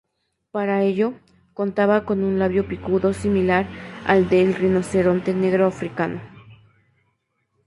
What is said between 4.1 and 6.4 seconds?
del rinoceronte negro africano.